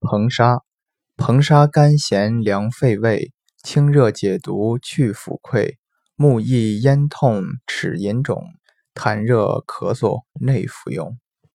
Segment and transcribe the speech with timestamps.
[0.00, 0.62] 硼砂，
[1.18, 5.76] 硼砂甘咸凉肺胃，清热解毒去腐溃，
[6.16, 8.42] 目易咽痛齿龈肿，
[8.94, 11.18] 痰热咳嗽内服用。